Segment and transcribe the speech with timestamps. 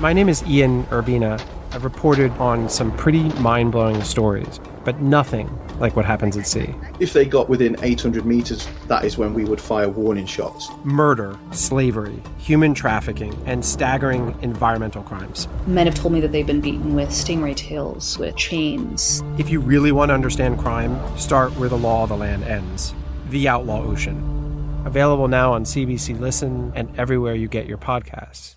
[0.00, 1.40] My name is Ian Urbina.
[1.70, 6.74] I've reported on some pretty mind blowing stories, but nothing like what happens at sea.
[6.98, 10.68] If they got within 800 meters, that is when we would fire warning shots.
[10.82, 15.46] Murder, slavery, human trafficking, and staggering environmental crimes.
[15.66, 19.22] Men have told me that they've been beaten with stingray tails, with chains.
[19.38, 22.92] If you really want to understand crime, start where the law of the land ends
[23.30, 24.82] The Outlaw Ocean.
[24.84, 28.56] Available now on CBC Listen and everywhere you get your podcasts.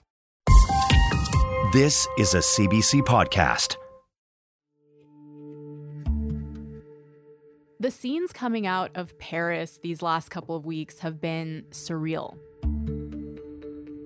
[1.74, 3.76] This is a CBC podcast.
[7.82, 12.38] The scenes coming out of Paris these last couple of weeks have been surreal.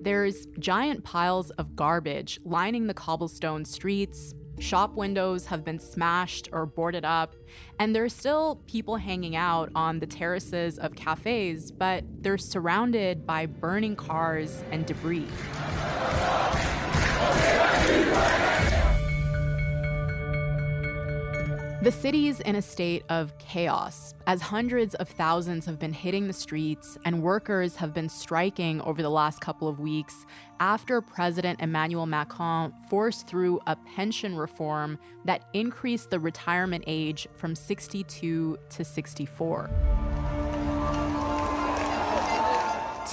[0.02, 4.34] There's giant piles of garbage lining the cobblestone streets.
[4.58, 7.36] Shop windows have been smashed or boarded up,
[7.78, 13.46] and there's still people hanging out on the terraces of cafes, but they're surrounded by
[13.46, 15.28] burning cars and debris.
[21.82, 26.32] The city's in a state of chaos as hundreds of thousands have been hitting the
[26.32, 30.24] streets and workers have been striking over the last couple of weeks
[30.60, 37.56] after President Emmanuel Macron forced through a pension reform that increased the retirement age from
[37.56, 40.31] 62 to 64.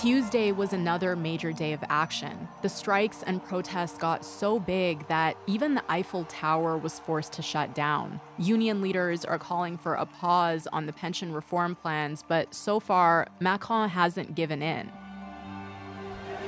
[0.02, 2.47] Tuesday was another major day of action.
[2.61, 7.41] The strikes and protests got so big that even the Eiffel Tower was forced to
[7.41, 8.22] shut down.
[8.38, 13.28] Union leaders are calling for a pause on the pension reform plans, but so far,
[13.41, 14.89] Macron hasn't given in.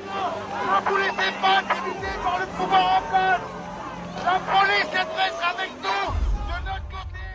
[0.07, 1.19] La police
[4.93, 6.20] est avec nous.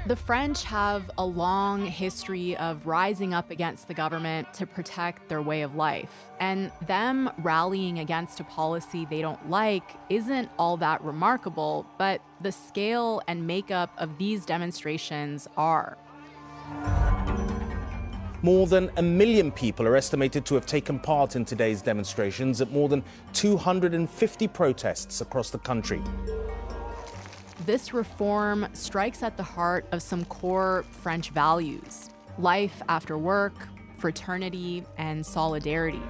[0.06, 5.42] The French have a long history of rising up against the government to protect their
[5.42, 6.30] way of life.
[6.38, 12.52] And them rallying against a policy they don't like isn't all that remarkable, but the
[12.52, 15.98] scale and makeup of these demonstrations are.
[18.42, 22.70] More than a million people are estimated to have taken part in today's demonstrations at
[22.70, 26.00] more than 250 protests across the country.
[27.66, 33.54] This reform strikes at the heart of some core French values life after work,
[33.98, 36.00] fraternity, and solidarity.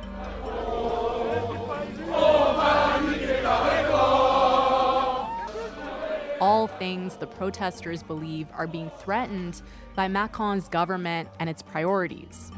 [6.42, 9.62] All things the protesters believe are being threatened
[9.94, 12.52] by Macron's government and its priorities.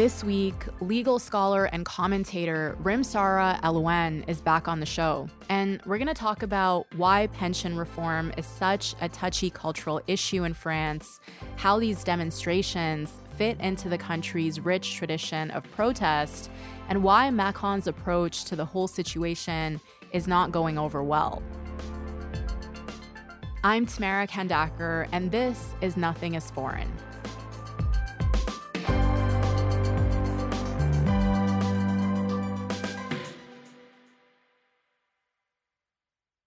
[0.00, 5.98] This week, legal scholar and commentator Rim-Sarah Alouane is back on the show, and we're
[5.98, 11.20] going to talk about why pension reform is such a touchy cultural issue in France,
[11.56, 16.50] how these demonstrations fit into the country's rich tradition of protest,
[16.88, 19.82] and why Macron's approach to the whole situation
[20.12, 21.42] is not going over well.
[23.62, 26.90] I'm Tamara Khandaker, and this is Nothing is Foreign.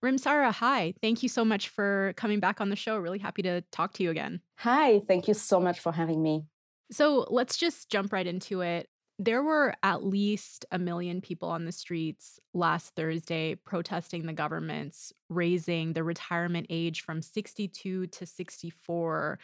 [0.03, 0.93] Rim-Sarah, hi.
[1.01, 2.97] Thank you so much for coming back on the show.
[2.97, 4.41] Really happy to talk to you again.
[4.59, 6.43] Hi, thank you so much for having me.
[6.91, 8.89] So let's just jump right into it.
[9.17, 15.13] There were at least a million people on the streets last Thursday protesting the government's
[15.29, 19.39] raising the retirement age from 62 to 64.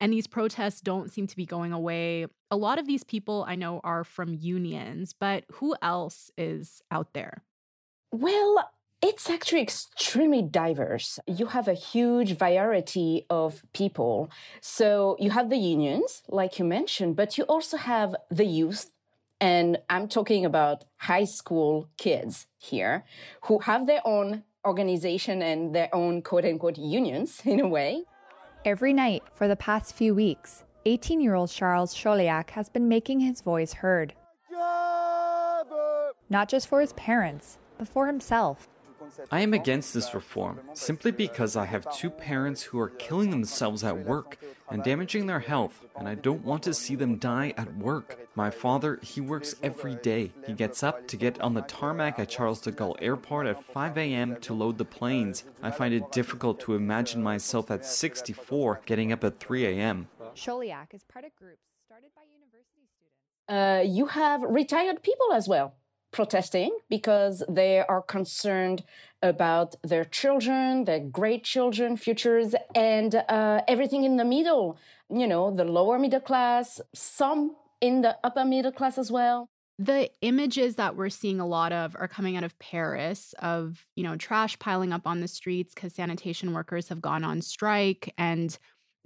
[0.00, 2.26] And these protests don't seem to be going away.
[2.50, 7.12] A lot of these people I know are from unions, but who else is out
[7.12, 7.44] there?
[8.10, 8.68] Well,
[9.02, 11.18] it's actually extremely diverse.
[11.26, 14.30] You have a huge variety of people.
[14.60, 18.90] So you have the unions, like you mentioned, but you also have the youth.
[19.40, 23.04] And I'm talking about high school kids here
[23.44, 28.04] who have their own organization and their own quote unquote unions in a way.
[28.66, 33.20] Every night for the past few weeks, 18 year old Charles Choliac has been making
[33.20, 34.12] his voice heard.
[34.54, 35.64] Uh
[36.28, 38.68] Not just for his parents, but for himself.
[39.30, 43.84] I am against this reform simply because I have two parents who are killing themselves
[43.84, 44.38] at work
[44.70, 48.18] and damaging their health, and I don't want to see them die at work.
[48.34, 50.32] My father, he works every day.
[50.46, 53.98] He gets up to get on the tarmac at Charles de Gaulle Airport at 5
[53.98, 54.36] a.m.
[54.42, 55.44] to load the planes.
[55.62, 60.08] I find it difficult to imagine myself at 64 getting up at 3 a.m.
[60.36, 63.48] Choliac is part of groups started by university students.
[63.48, 65.74] Uh, you have retired people as well
[66.12, 68.82] protesting because they are concerned
[69.22, 74.78] about their children, their great children, futures, and uh, everything in the middle.
[75.08, 79.48] You know, the lower middle class, some in the upper middle class as well.
[79.78, 84.04] The images that we're seeing a lot of are coming out of Paris of, you
[84.04, 88.58] know, trash piling up on the streets because sanitation workers have gone on strike and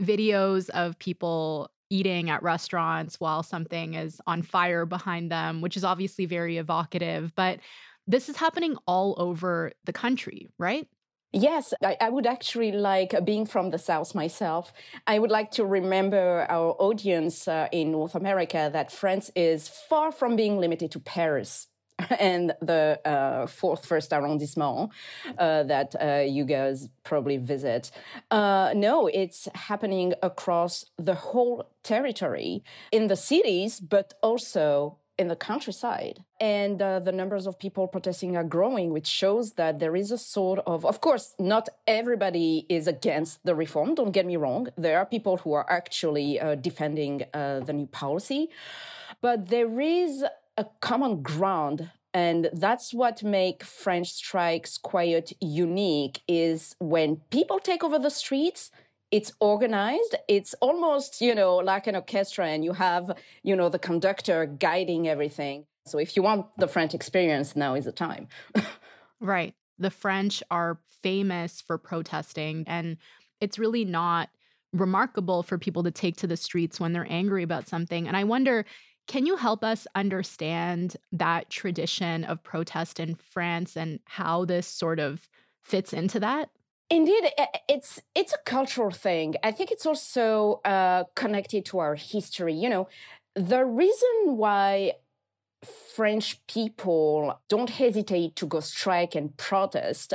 [0.02, 5.84] videos of people eating at restaurants while something is on fire behind them, which is
[5.84, 7.32] obviously very evocative.
[7.36, 7.60] But
[8.06, 10.88] this is happening all over the country, right?
[11.32, 14.72] Yes, I, I, would actually like, uh, being from the South myself,
[15.04, 20.12] I would like to remember our audience uh, in North America that France is far
[20.12, 21.66] from being limited to Paris
[22.18, 24.90] and the uh, fourth first arrondissement
[25.38, 27.90] uh, that uh, you guys probably visit.
[28.30, 35.36] Uh, no, it's happening across the whole territory in the cities, but also in the
[35.36, 36.24] countryside.
[36.40, 40.18] And uh, the numbers of people protesting are growing, which shows that there is a
[40.18, 44.66] sort of, of course, not everybody is against the reform, don't get me wrong.
[44.76, 48.50] There are people who are actually uh, defending the new policy.
[49.20, 50.24] But there is
[50.56, 57.82] a common ground and that's what make french strikes quite unique is when people take
[57.82, 58.70] over the streets
[59.14, 63.12] it's organized it's almost you know like an orchestra and you have
[63.44, 65.66] you know the conductor guiding everything.
[65.86, 68.28] So if you want the french experience now is the time.
[69.20, 69.54] Right.
[69.78, 72.98] The french are famous for protesting and
[73.40, 74.28] it's really not
[74.72, 78.06] remarkable for people to take to the streets when they're angry about something.
[78.08, 78.66] And i wonder
[79.06, 84.98] can you help us understand that tradition of protest in france and how this sort
[84.98, 85.28] of
[85.62, 86.50] fits into that
[86.90, 87.24] Indeed,
[87.66, 89.34] it's it's a cultural thing.
[89.42, 92.54] I think it's also uh, connected to our history.
[92.54, 92.88] You know,
[93.34, 94.92] the reason why
[95.94, 100.12] French people don't hesitate to go strike and protest.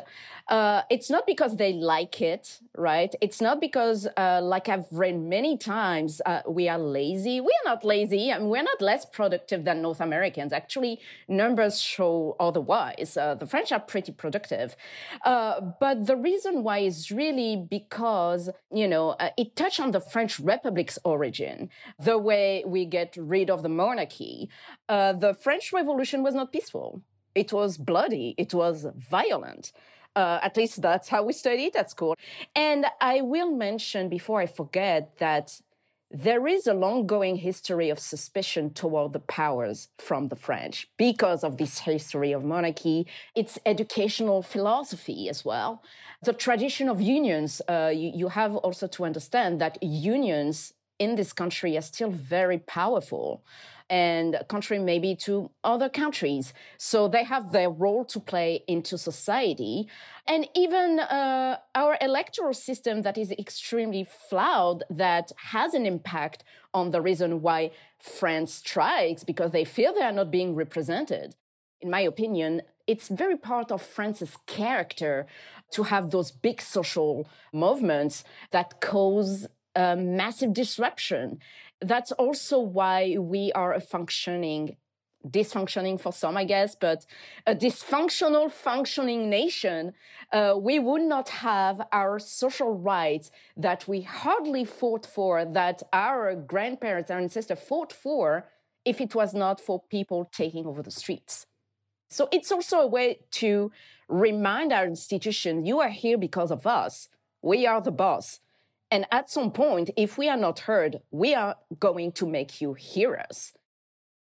[0.49, 3.13] Uh, it's not because they like it, right?
[3.21, 7.39] It's not because, uh, like I've read many times, uh, we are lazy.
[7.39, 8.31] We are not lazy.
[8.31, 10.51] I mean, we're not less productive than North Americans.
[10.51, 13.15] Actually, numbers show otherwise.
[13.15, 14.75] Uh, the French are pretty productive.
[15.23, 20.01] Uh, but the reason why is really because, you know, uh, it touched on the
[20.01, 24.49] French Republic's origin, the way we get rid of the monarchy.
[24.87, 27.01] the French Revolution was not peaceful.
[27.35, 28.35] It was bloody.
[28.37, 29.71] It was violent.
[30.15, 32.15] Uh, at least that's how we studied at school.
[32.55, 35.59] And I will mention before I forget that
[36.11, 41.43] there is a long going history of suspicion toward the powers from the French because
[41.43, 43.05] of this history of monarchy,
[43.35, 45.83] its educational philosophy as well.
[46.23, 51.31] The tradition of unions, uh, you, you have also to understand that unions in this
[51.31, 53.43] country are still very powerful
[53.89, 56.53] and contrary maybe to other countries.
[56.77, 59.87] So they have their role to play into society.
[60.27, 66.43] And even uh, our electoral system that is extremely flawed, that has an impact
[66.73, 71.35] on the reason why France strikes because they feel they are not being represented.
[71.81, 75.25] In my opinion, it's very part of France's character
[75.71, 79.47] to have those big social movements that cause
[79.77, 81.39] massive disruption
[81.81, 84.75] that's also why we are a functioning
[85.27, 87.05] dysfunctioning for some, I guess, but
[87.45, 89.93] a dysfunctional functioning nation,
[90.31, 96.35] uh, we would not have our social rights that we hardly fought for, that our
[96.35, 98.47] grandparents, our ancestors fought for,
[98.85, 101.45] if it was not for people taking over the streets.
[102.09, 103.71] So it's also a way to
[104.07, 107.09] remind our institutions, you are here because of us.
[107.41, 108.39] We are the boss.
[108.91, 112.73] And at some point, if we are not heard, we are going to make you
[112.73, 113.53] hear us.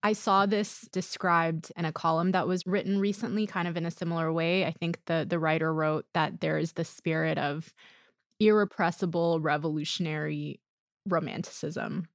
[0.02, 3.90] I saw this described in a column that was written recently, kind of in a
[3.90, 4.66] similar way.
[4.66, 7.72] I think the, the writer wrote that there is the spirit of
[8.40, 10.60] irrepressible revolutionary
[11.06, 12.08] romanticism.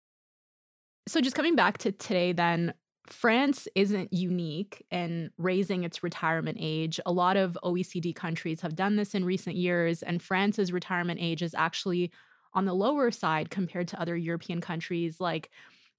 [1.08, 2.74] So, just coming back to today, then,
[3.10, 7.00] France isn't unique in raising its retirement age.
[7.06, 11.41] A lot of OECD countries have done this in recent years, and France's retirement age
[11.41, 12.12] is actually
[12.57, 15.51] on the lower side compared to other European countries like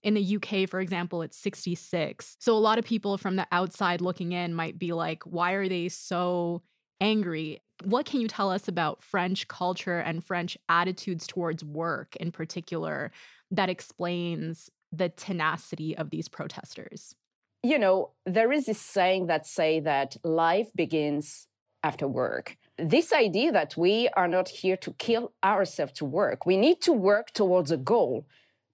[0.02, 2.36] in the UK, for example, it's 66.
[2.40, 5.68] So a lot of people from the outside looking in might be like, why are
[5.68, 6.62] they so
[7.00, 7.60] angry?
[7.84, 13.12] What can you tell us about French culture and French attitudes towards work in particular
[13.52, 17.14] that explains the tenacity of these protesters?
[17.62, 21.46] You know, there is this saying that say that life begins
[21.84, 26.47] after work this idea that we are not here to kill ourselves to work.
[26.47, 28.26] We need to work towards a goal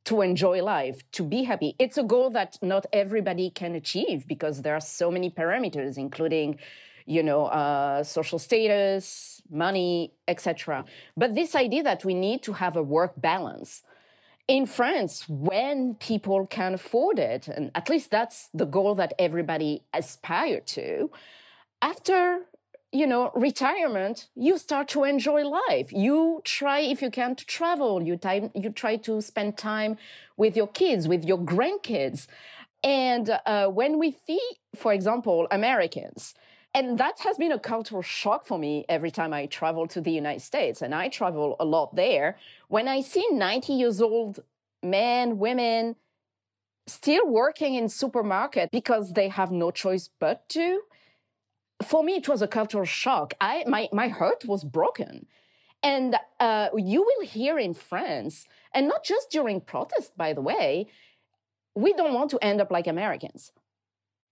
[0.04, 1.74] to enjoy life, to be happy.
[1.78, 6.58] It's a goal that not everybody can achieve because there are so many parameters, including,
[7.06, 10.84] you know, uh, social status, money, etc.
[11.16, 13.82] But this idea that we need to have a work balance.
[14.46, 19.84] In France, when people can afford it, and at least that's the goal that everybody
[19.94, 21.10] aspire to,
[21.80, 22.40] after
[22.94, 25.92] you know, retirement, you start to enjoy life.
[25.92, 28.00] You try, if you can, to travel.
[28.00, 29.98] You time, you try to spend time
[30.36, 32.28] with your kids, with your grandkids.
[32.84, 34.40] And uh, when we see,
[34.76, 36.34] for example, Americans,
[36.72, 40.12] and that has been a cultural shock for me every time I travel to the
[40.12, 42.36] United States, and I travel a lot there.
[42.68, 44.38] When I see 90 years old
[44.84, 45.96] men, women
[46.86, 50.82] still working in supermarket because they have no choice but to,
[51.84, 53.34] for me, it was a cultural shock.
[53.40, 55.26] I, my, my heart was broken.
[55.82, 60.88] And uh, you will hear in France, and not just during protests, by the way,
[61.74, 63.52] we don't want to end up like Americans.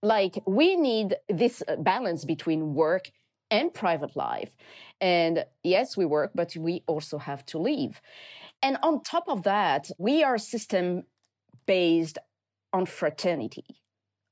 [0.03, 3.11] Like, we need this balance between work
[3.51, 4.57] and private life.
[5.01, 8.01] And yes, we work, but we also have to leave.
[8.63, 11.05] And on top of that, we are a system
[11.67, 12.19] based
[12.73, 13.67] on fraternity,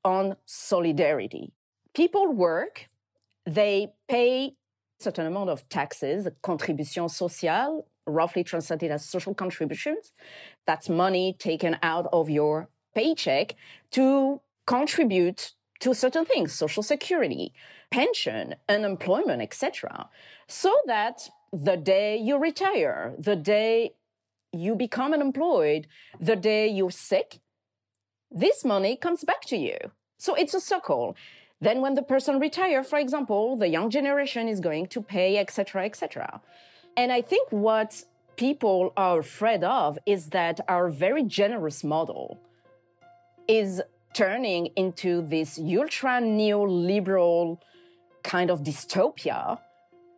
[0.04, 1.52] on solidarity.
[1.94, 2.88] People work
[3.46, 10.12] they pay a certain amount of taxes, contribution sociale, roughly translated as social contributions.
[10.66, 13.54] That's money taken out of your paycheck
[13.92, 17.52] to contribute to certain things, social security,
[17.90, 20.08] pension, unemployment, etc.
[20.46, 23.94] So that the day you retire, the day
[24.52, 25.86] you become unemployed,
[26.20, 27.40] the day you're sick,
[28.30, 29.76] this money comes back to you.
[30.18, 31.16] So it's a circle.
[31.60, 35.84] Then when the person retire, for example, the young generation is going to pay, etc.,
[35.84, 36.40] etc.
[36.96, 38.02] And I think what
[38.36, 42.40] people are afraid of is that our very generous model
[43.46, 43.82] is
[44.14, 47.58] turning into this ultra neoliberal
[48.22, 49.58] kind of dystopia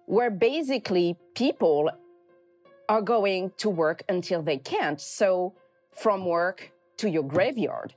[0.07, 1.91] where basically people
[2.89, 5.01] are going to work until they can't.
[5.01, 5.55] So
[5.91, 7.95] from work to your graveyard.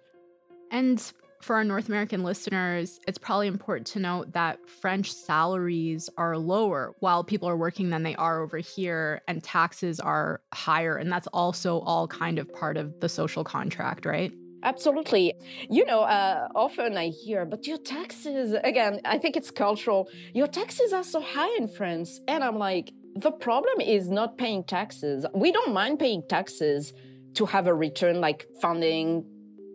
[0.71, 0.99] And
[1.45, 6.95] for our North American listeners, it's probably important to note that French salaries are lower
[7.01, 10.97] while people are working than they are over here, and taxes are higher.
[10.97, 14.33] And that's also all kind of part of the social contract, right?
[14.63, 15.35] Absolutely.
[15.69, 20.09] You know, uh, often I hear, but your taxes, again, I think it's cultural.
[20.33, 22.21] Your taxes are so high in France.
[22.27, 25.27] And I'm like, the problem is not paying taxes.
[25.35, 26.91] We don't mind paying taxes
[27.35, 29.25] to have a return like funding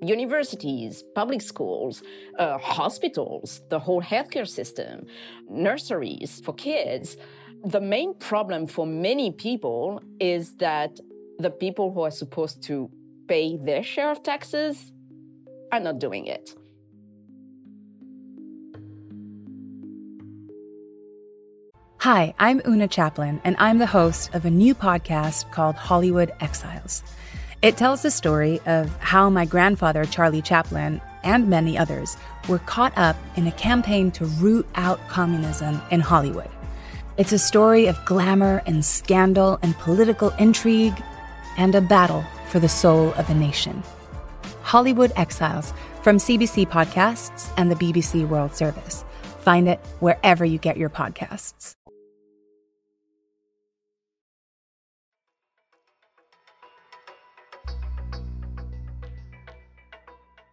[0.02, 2.02] universities, public schools,
[2.38, 5.06] uh, hospitals, the whole healthcare system,
[5.48, 7.16] nurseries for kids.
[7.64, 10.98] The main problem for many people is that
[11.38, 12.90] the people who are supposed to
[13.28, 14.92] pay their share of taxes
[15.72, 16.54] are not doing it.
[21.98, 27.02] Hi, I'm Una Chaplin, and I'm the host of a new podcast called Hollywood Exiles.
[27.62, 32.16] It tells the story of how my grandfather, Charlie Chaplin, and many others
[32.48, 36.48] were caught up in a campaign to root out communism in Hollywood.
[37.18, 41.02] It's a story of glamour and scandal and political intrigue
[41.58, 43.82] and a battle for the soul of a nation.
[44.62, 49.04] Hollywood Exiles from CBC Podcasts and the BBC World Service.
[49.40, 51.76] Find it wherever you get your podcasts.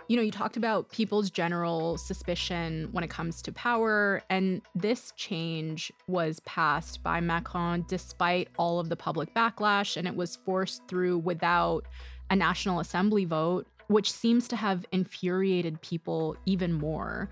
[0.08, 5.12] You know, you talked about people's general suspicion when it comes to power, and this
[5.18, 10.88] change was passed by Macron despite all of the public backlash, and it was forced
[10.88, 11.86] through without
[12.30, 17.30] a National Assembly vote, which seems to have infuriated people even more.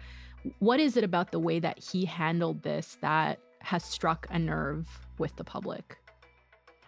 [0.60, 4.88] What is it about the way that he handled this that has struck a nerve
[5.18, 5.98] with the public?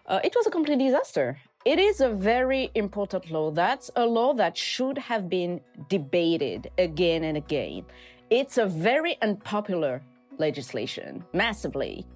[0.06, 1.38] Uh, it was a complete disaster.
[1.68, 3.50] It is a very important law.
[3.50, 5.60] That's a law that should have been
[5.90, 7.84] debated again and again.
[8.30, 10.00] It's a very unpopular
[10.38, 12.06] legislation, massively.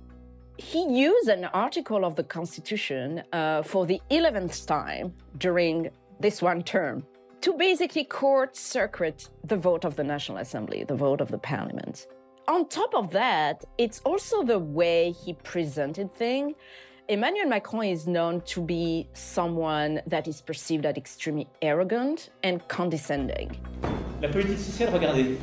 [0.56, 6.62] He used an article of the Constitution uh, for the 11th time during this one
[6.62, 7.04] term
[7.42, 12.06] to basically court circuit the vote of the National Assembly, the vote of the Parliament.
[12.48, 16.54] On top of that, it's also the way he presented things
[17.08, 23.56] Emmanuel Macron is known to be someone that is perceived as extremely arrogant and condescending.
[24.22, 25.38] La politique sociale, regardez.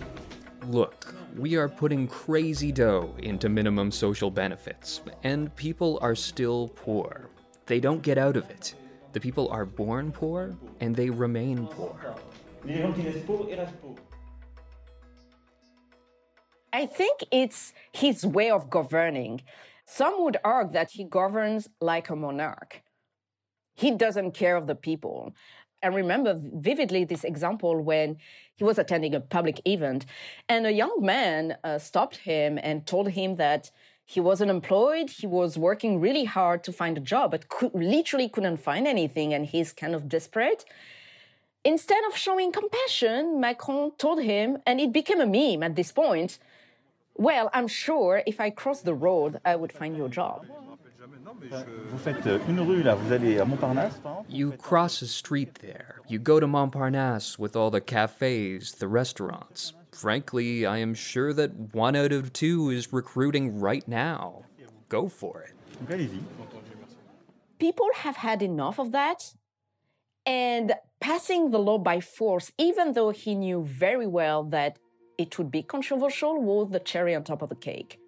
[0.68, 7.30] Look, we are putting crazy dough into minimum social benefits, and people are still poor.
[7.66, 8.76] They don't get out of it.
[9.12, 12.16] The people are born poor and they remain poor.
[16.72, 19.42] I think it's his way of governing.
[19.92, 22.84] Some would argue that he governs like a monarch.
[23.74, 25.34] He doesn't care of the people.
[25.82, 28.18] I remember vividly this example when
[28.56, 30.06] he was attending a public event
[30.48, 33.72] and a young man uh, stopped him and told him that
[34.06, 35.10] he was unemployed.
[35.10, 39.34] He was working really hard to find a job, but could, literally couldn't find anything.
[39.34, 40.66] And he's kind of desperate.
[41.66, 46.38] Instead of showing compassion, Macron told him, and it became a meme at this point,
[47.20, 50.46] well, I'm sure if I cross the road, I would find your job.
[54.30, 56.00] You cross a street there.
[56.08, 59.74] You go to Montparnasse with all the cafes, the restaurants.
[59.92, 64.44] Frankly, I am sure that one out of two is recruiting right now.
[64.88, 65.54] Go for it.
[67.60, 69.34] People have had enough of that.
[70.26, 74.80] And passing the law by force, even though he knew very well that
[75.20, 78.00] it would be controversial, was the cherry on top of the cake.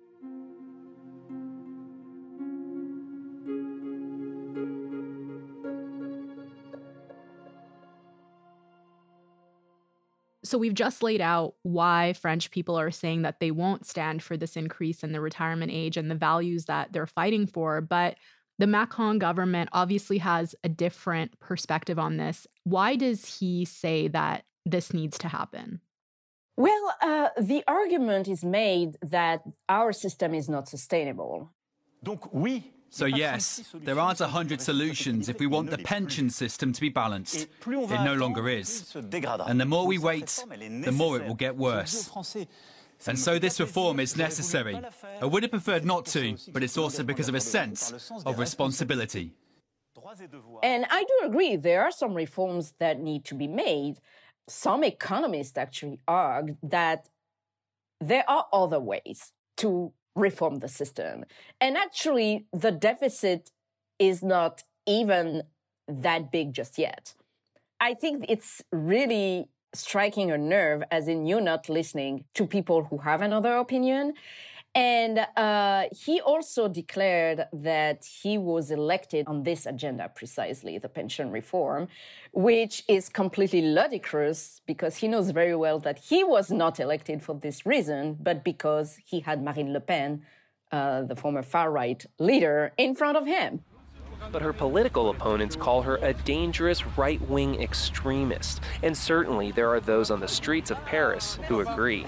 [10.43, 14.35] So we've just laid out why French people are saying that they won't stand for
[14.37, 17.81] this increase in the retirement age and the values that they're fighting for.
[17.81, 18.15] But
[18.57, 22.47] the Macron government obviously has a different perspective on this.
[22.63, 25.81] Why does he say that this needs to happen?
[26.61, 31.49] Well, uh, the argument is made that our system is not sustainable.
[32.03, 36.71] Donc, oui, so, yes, there aren't a hundred solutions if we want the pension system
[36.73, 37.47] to be balanced.
[37.65, 38.93] It no longer is.
[38.93, 40.43] And the more we wait,
[40.87, 42.11] the more it will get worse.
[43.07, 44.79] And so this reform is necessary.
[45.21, 49.33] I would have preferred not to, but it's also because of a sense of responsibility.
[50.61, 53.95] And I do agree, there are some reforms that need to be made.
[54.47, 57.09] Some economists actually argue that
[57.99, 61.23] there are other ways to reform the system.
[61.59, 63.51] And actually, the deficit
[63.99, 65.43] is not even
[65.87, 67.13] that big just yet.
[67.79, 72.97] I think it's really striking a nerve, as in you're not listening to people who
[72.99, 74.13] have another opinion
[74.73, 81.29] and uh, he also declared that he was elected on this agenda precisely, the pension
[81.29, 81.89] reform,
[82.31, 87.35] which is completely ludicrous because he knows very well that he was not elected for
[87.35, 90.21] this reason, but because he had Marine Le Pen,
[90.71, 93.61] uh, the former far right leader, in front of him.
[94.31, 98.61] But her political opponents call her a dangerous right wing extremist.
[98.83, 102.05] And certainly there are those on the streets of Paris who agree.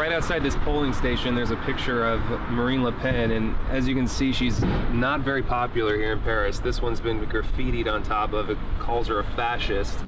[0.00, 3.94] Right outside this polling station, there's a picture of Marine Le Pen, and as you
[3.94, 6.58] can see, she's not very popular here in Paris.
[6.58, 9.98] This one's been graffitied on top of it, calls her a fascist.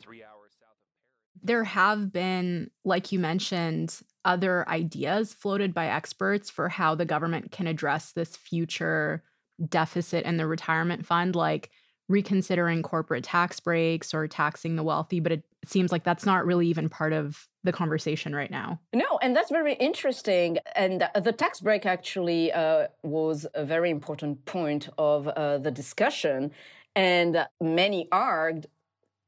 [0.00, 1.42] Three hours south of Paris.
[1.42, 7.52] There have been, like you mentioned, other ideas floated by experts for how the government
[7.52, 9.22] can address this future
[9.68, 11.70] deficit in the retirement fund, like
[12.12, 16.68] reconsidering corporate tax breaks or taxing the wealthy, but it seems like that's not really
[16.68, 18.78] even part of the conversation right now.
[18.92, 20.58] No, and that's very interesting.
[20.76, 26.50] And the tax break actually uh, was a very important point of uh, the discussion.
[26.94, 28.66] And many argued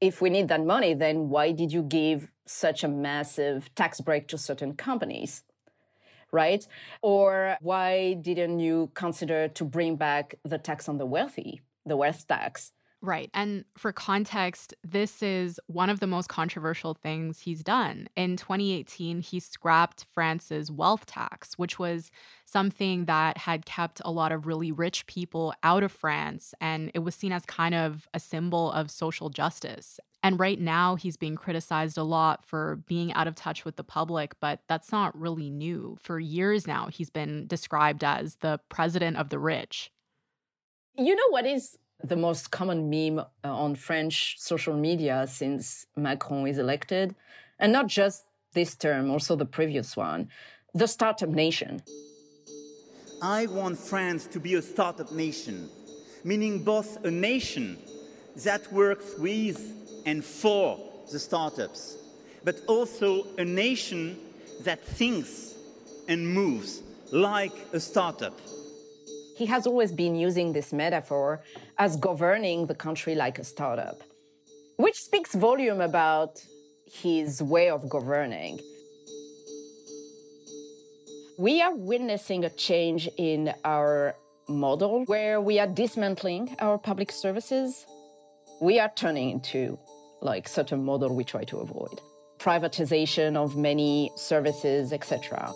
[0.00, 4.28] if we need that money, then why did you give such a massive tax break
[4.28, 5.44] to certain companies?
[6.30, 6.66] Right?
[7.00, 12.26] Or why didn't you consider to bring back the tax on the wealthy, the wealth
[12.26, 12.73] tax?
[13.04, 13.28] Right.
[13.34, 18.08] And for context, this is one of the most controversial things he's done.
[18.16, 22.10] In 2018, he scrapped France's wealth tax, which was
[22.46, 26.54] something that had kept a lot of really rich people out of France.
[26.62, 30.00] And it was seen as kind of a symbol of social justice.
[30.22, 33.84] And right now, he's being criticized a lot for being out of touch with the
[33.84, 35.98] public, but that's not really new.
[36.00, 39.90] For years now, he's been described as the president of the rich.
[40.96, 46.46] You know what is the most common meme uh, on French social media since Macron
[46.46, 47.14] is elected.
[47.58, 50.28] And not just this term, also the previous one
[50.74, 51.80] the startup nation.
[53.22, 55.70] I want France to be a startup nation,
[56.24, 57.78] meaning both a nation
[58.44, 60.80] that works with and for
[61.12, 61.96] the startups,
[62.42, 64.18] but also a nation
[64.64, 65.54] that thinks
[66.08, 68.38] and moves like a startup.
[69.36, 71.42] He has always been using this metaphor
[71.76, 74.00] as governing the country like a startup,
[74.76, 76.42] which speaks volume about
[76.86, 78.60] his way of governing.
[81.36, 84.14] We are witnessing a change in our
[84.48, 87.86] model where we are dismantling our public services,
[88.60, 89.78] we are turning into
[90.20, 92.00] like such a model we try to avoid.
[92.38, 95.52] Privatization of many services, etc.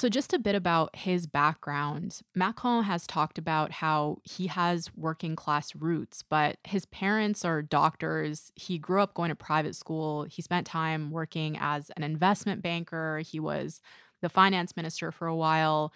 [0.00, 2.22] So, just a bit about his background.
[2.34, 8.50] Macron has talked about how he has working class roots, but his parents are doctors.
[8.56, 10.22] He grew up going to private school.
[10.22, 13.18] He spent time working as an investment banker.
[13.18, 13.82] He was
[14.22, 15.92] the finance minister for a while.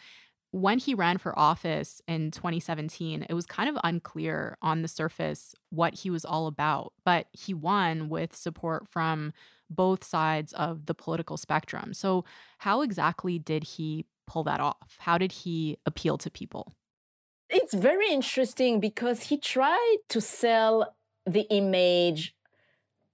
[0.51, 5.55] When he ran for office in 2017, it was kind of unclear on the surface
[5.71, 9.33] what he was all about, but he won with support from
[9.75, 11.95] both sides of the political spectrum.
[11.95, 12.25] So,
[12.59, 14.97] how exactly did he pull that off?
[14.99, 16.73] How did he appeal to people?
[17.51, 20.95] It's very interesting because he tried to sell
[21.27, 22.35] the image.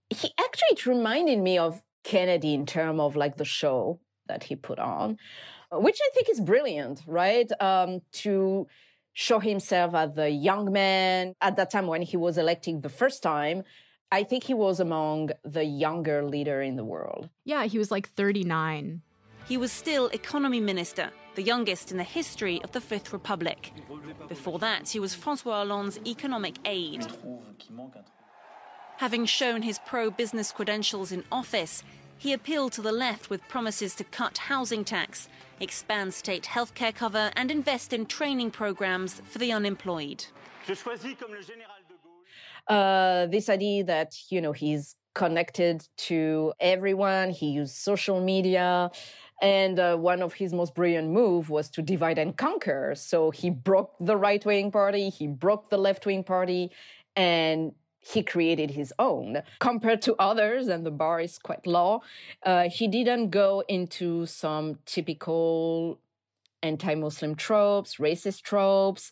[0.09, 4.57] He actually it reminded me of Kennedy in terms of like the show that he
[4.57, 5.19] put on,
[5.73, 7.51] which I think is brilliant, right?
[7.61, 8.67] Um, to
[9.13, 13.23] show himself as the young man at that time when he was elected the first
[13.23, 13.65] time
[14.13, 17.29] I think he was among the younger leader in the world.
[17.45, 19.03] Yeah, he was like 39.
[19.47, 23.73] He was still economy minister, the youngest in the history of the Fifth Republic.
[24.29, 27.07] Before that, he was Francois Hollande's economic aide.
[28.97, 31.83] Having shown his pro business credentials in office,
[32.19, 35.29] he appealed to the left with promises to cut housing tax,
[35.61, 40.27] expand state healthcare cover, and invest in training programs for the unemployed
[42.71, 47.31] uh, this idea that you know he's connected to everyone.
[47.31, 48.91] He used social media.
[49.43, 52.95] And uh, one of his most brilliant moves was to divide and conquer.
[52.95, 56.71] So he broke the right wing party, he broke the left wing party,
[57.17, 59.43] and he created his own.
[59.59, 62.03] Compared to others, and the bar is quite low,
[62.45, 65.99] uh, he didn't go into some typical
[66.63, 69.11] anti Muslim tropes, racist tropes,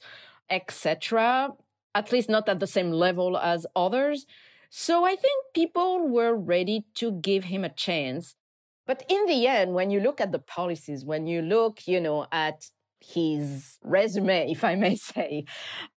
[0.51, 1.55] etc
[1.99, 4.25] at least not at the same level as others.
[4.71, 8.37] So I think people were ready to give him a chance.
[8.87, 12.27] But in the end, when you look at the policies, when you look, you know,
[12.31, 12.59] at
[13.01, 15.45] his resume, if I may say,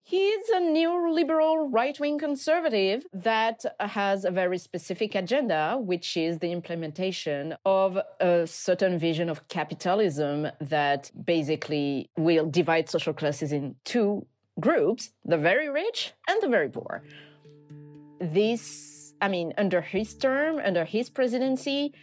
[0.03, 6.51] he's a neoliberal right wing conservative that has a very specific agenda, which is the
[6.51, 14.27] implementation of a certain vision of capitalism that basically will divide social classes in two
[14.59, 17.03] groups, the very rich and the very poor.
[18.21, 21.95] This, I mean, under his term, under his presidency,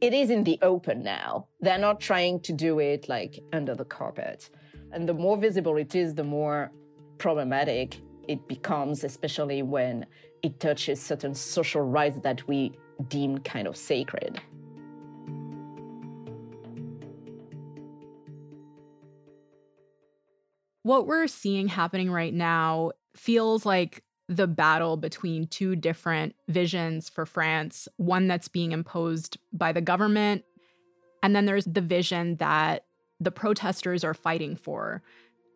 [0.00, 1.48] it is in the open now.
[1.60, 4.50] They're not trying to do it like under the carpet.
[4.92, 6.70] And the more visible it is, the more
[7.18, 10.06] problematic it becomes, especially when
[10.42, 12.72] it touches certain social rights that we
[13.08, 14.40] deem kind of sacred.
[20.84, 27.26] What we're seeing happening right now feels like the battle between two different visions for
[27.26, 30.44] France one that's being imposed by the government,
[31.22, 32.84] and then there's the vision that
[33.18, 35.02] the protesters are fighting for.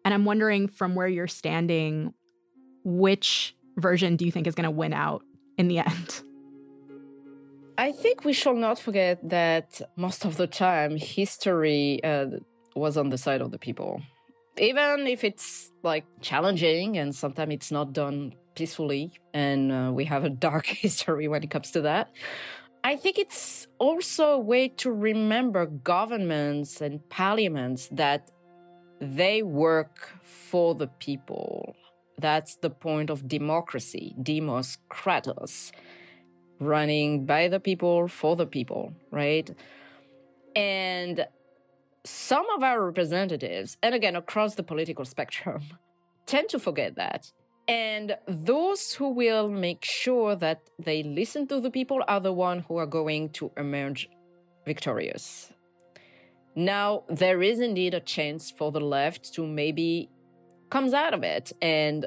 [0.05, 2.15] And I'm wondering from where you're standing,
[2.85, 5.23] which version do you think is going to win out
[5.59, 6.23] in the end?
[7.77, 12.27] I think we shall not forget that most of the time history uh,
[12.75, 14.03] was on the side of the people
[14.61, 20.25] even if it's like challenging and sometimes it's not done peacefully and uh, we have
[20.25, 22.11] a dark history when it comes to that
[22.85, 28.31] i think it's also a way to remember governments and parliaments that
[29.01, 31.75] they work for the people.
[32.19, 35.71] That's the point of democracy demos kratos
[36.59, 39.49] running by the people for the people right?
[40.57, 41.25] And
[42.05, 45.63] some of our representatives, and again across the political spectrum,
[46.27, 47.33] tend to forget that.
[47.67, 52.65] And those who will make sure that they listen to the people are the ones
[52.67, 54.09] who are going to emerge
[54.65, 55.53] victorious.
[56.55, 60.09] Now, there is indeed a chance for the left to maybe
[60.71, 62.07] comes out of it and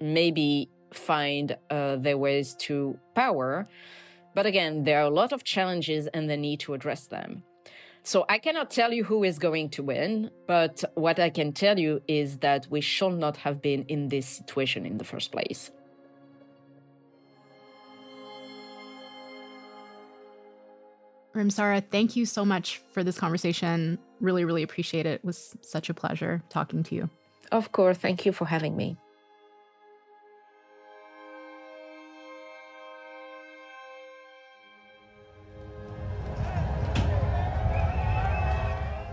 [0.00, 3.66] maybe find uh, their ways to power.
[4.34, 7.42] But again, there are a lot of challenges and the need to address them.
[8.08, 11.78] So I cannot tell you who is going to win, but what I can tell
[11.78, 15.70] you is that we should not have been in this situation in the first place.
[21.34, 23.98] Rim-Sarah, thank you so much for this conversation.
[24.22, 25.16] Really, really appreciate it.
[25.20, 27.10] It was such a pleasure talking to you.
[27.52, 27.98] Of course.
[27.98, 28.96] Thank you for having me.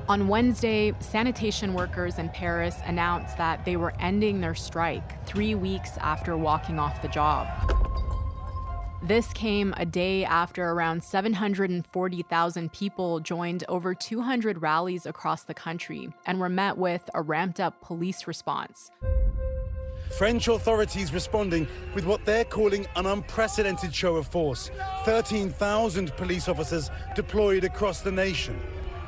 [0.08, 5.98] On Wednesday, sanitation workers in Paris announced that they were ending their strike three weeks
[5.98, 7.48] after walking off the job.
[9.02, 16.13] This came a day after around 740,000 people joined over 200 rallies across the country
[16.28, 18.91] and were met with a ramped up police response.
[20.20, 24.70] French authorities responding with what they're calling an unprecedented show of force
[25.04, 28.60] 13,000 police officers deployed across the nation.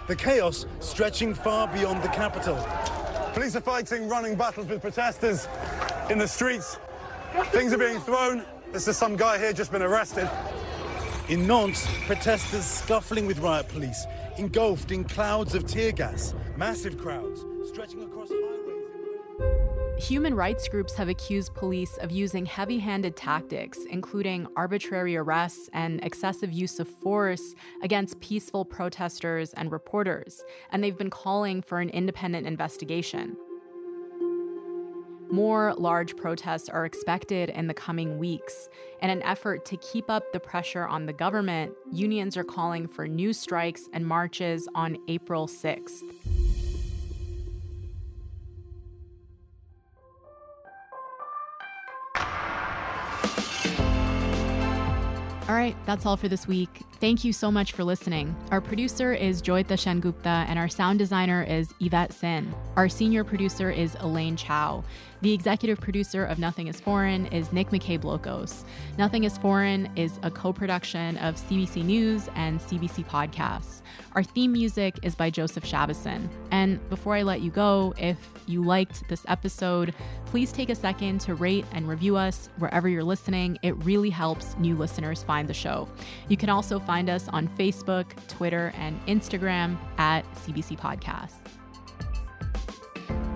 [0.07, 2.55] The chaos stretching far beyond the capital.
[3.33, 5.49] Police are fighting running battles with protesters
[6.09, 6.77] in the streets.
[7.47, 8.45] Things are being thrown.
[8.71, 10.29] This is some guy here just been arrested.
[11.27, 14.05] In Nantes, protesters scuffling with riot police,
[14.37, 18.29] engulfed in clouds of tear gas, massive crowds stretching across
[19.99, 25.99] Human rights groups have accused police of using heavy handed tactics, including arbitrary arrests and
[26.03, 31.89] excessive use of force against peaceful protesters and reporters, and they've been calling for an
[31.89, 33.35] independent investigation.
[35.31, 38.69] More large protests are expected in the coming weeks.
[39.01, 43.07] In an effort to keep up the pressure on the government, unions are calling for
[43.07, 46.46] new strikes and marches on April 6th.
[55.47, 56.81] All right, that's all for this week.
[56.99, 58.35] Thank you so much for listening.
[58.51, 62.53] Our producer is Joyita Sengupta, and our sound designer is Yvette Sin.
[62.75, 64.83] Our senior producer is Elaine Chow.
[65.21, 68.63] The executive producer of Nothing is Foreign is Nick McKay Blokos.
[68.99, 73.81] Nothing is Foreign is a co production of CBC News and CBC Podcasts.
[74.13, 76.29] Our theme music is by Joseph Shabason.
[76.51, 79.95] And before I let you go, if you liked this episode,
[80.27, 83.57] please take a second to rate and review us wherever you're listening.
[83.63, 85.89] It really helps new listeners find the show.
[86.29, 91.56] You can also find us on Facebook, Twitter, and Instagram at CBC Podcasts.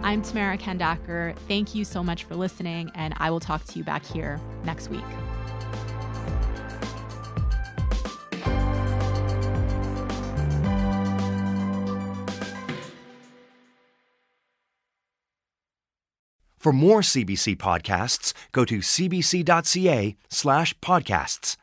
[0.03, 1.35] I'm Tamara Khandaker.
[1.47, 4.89] Thank you so much for listening, and I will talk to you back here next
[4.89, 5.03] week.
[16.57, 21.57] For more CBC podcasts, go to cbc.ca slash podcasts.